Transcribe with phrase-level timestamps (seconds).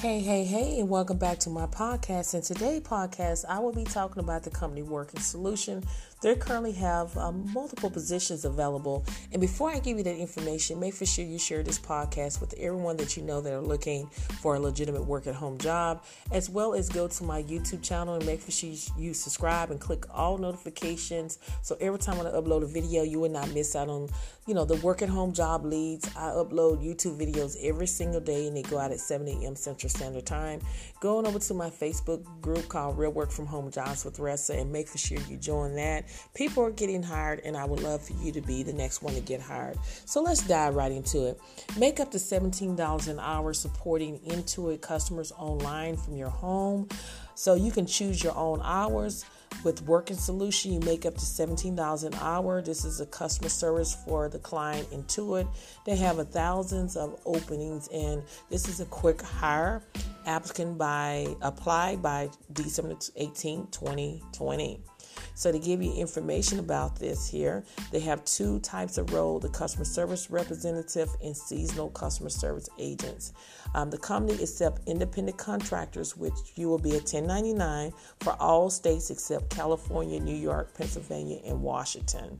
[0.00, 2.32] Hey, hey, hey, and welcome back to my podcast.
[2.32, 5.84] In today's podcast, I will be talking about the company Working Solution.
[6.20, 9.06] They currently have um, multiple positions available.
[9.32, 12.52] And before I give you that information, make for sure you share this podcast with
[12.58, 14.06] everyone that you know that are looking
[14.42, 18.14] for a legitimate work at home job, as well as go to my YouTube channel
[18.16, 21.38] and make for sure you subscribe and click all notifications.
[21.62, 24.08] So every time I upload a video, you will not miss out on,
[24.46, 26.06] you know, the work at home job leads.
[26.16, 29.56] I upload YouTube videos every single day and they go out at 7 a.m.
[29.56, 30.60] Central Standard Time.
[31.00, 34.70] Going over to my Facebook group called Real Work from Home Jobs with Ressa and
[34.70, 36.04] make for sure you join that.
[36.34, 39.14] People are getting hired, and I would love for you to be the next one
[39.14, 39.78] to get hired.
[40.04, 41.40] So let's dive right into it.
[41.78, 46.88] Make up to $17 an hour supporting Intuit customers online from your home.
[47.34, 49.24] So you can choose your own hours.
[49.64, 52.62] With Working Solution, you make up to $17 an hour.
[52.62, 55.46] This is a customer service for the client Intuit.
[55.84, 59.82] They have a thousands of openings, and this is a quick hire.
[60.26, 64.82] Applicant by apply by December 18, 2020.
[65.40, 69.48] So to give you information about this here, they have two types of role, the
[69.48, 73.32] customer service representative and seasonal customer service agents.
[73.74, 79.08] Um, the company accepts independent contractors, which you will be a 1099 for all states
[79.08, 82.38] except California, New York, Pennsylvania, and Washington.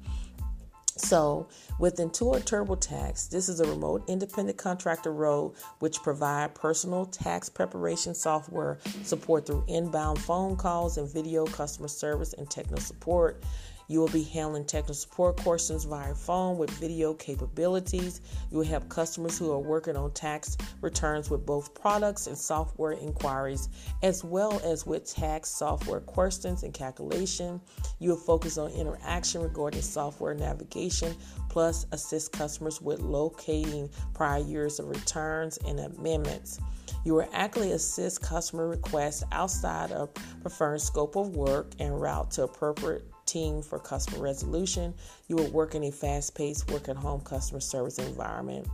[1.01, 1.49] So,
[1.79, 8.15] with Intuit TurboTax, this is a remote independent contractor role which provide personal tax preparation
[8.15, 13.43] software support through inbound phone calls and video customer service and technical support.
[13.91, 18.21] You will be handling technical support questions via phone with video capabilities.
[18.53, 22.93] You will help customers who are working on tax returns with both products and software
[22.93, 23.69] inquiries,
[24.05, 27.61] as well as with tax software questions and calculation.
[27.99, 31.17] You will focus on interaction regarding software navigation,
[31.49, 36.61] plus assist customers with locating prior years of returns and amendments.
[37.05, 42.45] You will actively assist customer requests outside of preferred scope of work and route to
[42.45, 44.95] appropriate team for customer resolution.
[45.29, 48.67] You will work in a fast paced work at home customer service environment.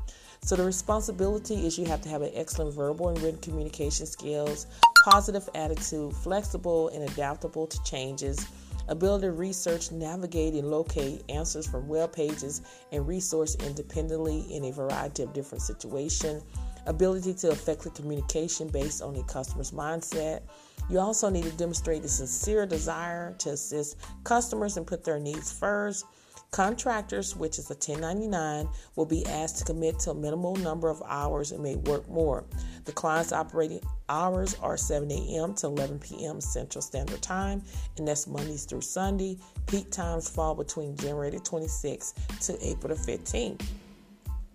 [0.42, 4.66] So, the responsibility is you have to have an excellent verbal and written communication skills,
[5.04, 8.46] positive attitude, flexible and adaptable to changes,
[8.88, 12.62] ability to research, navigate, and locate answers from web pages
[12.92, 16.42] and resource independently in a variety of different situations
[16.86, 20.42] ability to effective communication based on a customer's mindset.
[20.88, 25.52] You also need to demonstrate a sincere desire to assist customers and put their needs
[25.52, 26.04] first.
[26.52, 31.02] Contractors, which is a 1099, will be asked to commit to a minimal number of
[31.06, 32.44] hours and may work more.
[32.84, 35.54] The client's operating hours are 7 a.m.
[35.54, 36.40] to 11 p.m.
[36.40, 37.62] Central Standard Time,
[37.98, 39.38] and that's Mondays through Sunday.
[39.66, 42.14] Peak times fall between January 26th
[42.46, 43.66] to April 15th.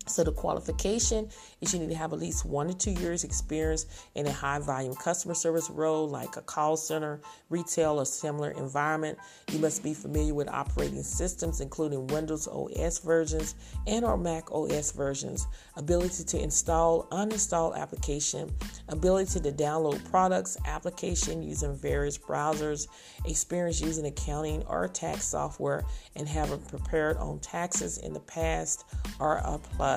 [0.07, 1.29] So the qualification
[1.61, 3.85] is you need to have at least one to two years experience
[4.15, 9.19] in a high volume customer service role like a call center, retail, or similar environment.
[9.51, 14.91] You must be familiar with operating systems including Windows OS versions and or Mac OS
[14.91, 18.49] versions, ability to install, uninstall application,
[18.89, 22.87] ability to download products, application using various browsers,
[23.25, 25.83] experience using accounting or tax software,
[26.15, 28.85] and having prepared on taxes in the past
[29.19, 29.90] are a plus.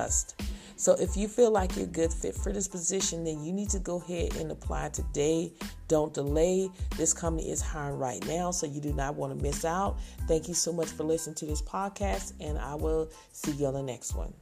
[0.77, 3.69] So if you feel like you're a good fit for this position, then you need
[3.69, 5.53] to go ahead and apply today.
[5.87, 6.69] Don't delay.
[6.97, 9.97] This company is hiring right now, so you do not want to miss out.
[10.27, 13.73] Thank you so much for listening to this podcast, and I will see you on
[13.73, 14.33] the next one.